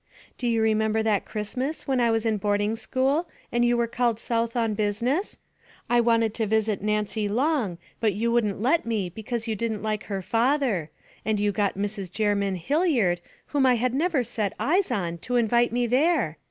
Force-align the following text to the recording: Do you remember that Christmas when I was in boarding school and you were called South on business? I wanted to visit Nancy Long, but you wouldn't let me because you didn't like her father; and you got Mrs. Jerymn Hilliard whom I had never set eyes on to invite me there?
Do 0.39 0.47
you 0.47 0.63
remember 0.63 1.03
that 1.03 1.27
Christmas 1.27 1.87
when 1.87 1.99
I 2.01 2.09
was 2.09 2.25
in 2.25 2.37
boarding 2.37 2.75
school 2.75 3.29
and 3.51 3.63
you 3.63 3.77
were 3.77 3.85
called 3.85 4.19
South 4.19 4.55
on 4.55 4.73
business? 4.73 5.37
I 5.91 6.01
wanted 6.01 6.33
to 6.33 6.47
visit 6.47 6.81
Nancy 6.81 7.29
Long, 7.29 7.77
but 7.99 8.13
you 8.13 8.31
wouldn't 8.31 8.59
let 8.59 8.83
me 8.83 9.09
because 9.09 9.47
you 9.47 9.55
didn't 9.55 9.83
like 9.83 10.05
her 10.05 10.23
father; 10.23 10.89
and 11.23 11.39
you 11.39 11.51
got 11.51 11.77
Mrs. 11.77 12.09
Jerymn 12.11 12.55
Hilliard 12.57 13.21
whom 13.49 13.67
I 13.67 13.75
had 13.75 13.93
never 13.93 14.23
set 14.23 14.53
eyes 14.59 14.89
on 14.89 15.19
to 15.19 15.35
invite 15.35 15.71
me 15.71 15.85
there? 15.85 16.39